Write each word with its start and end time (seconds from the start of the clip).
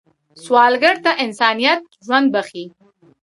سوالګر 0.43 0.95
ته 1.03 1.11
انسانیت 1.25 1.81
ژوند 2.05 2.27
بښي 2.33 2.63